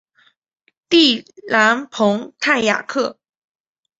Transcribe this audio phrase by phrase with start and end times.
[0.89, 3.19] 蒂朗蓬泰雅克。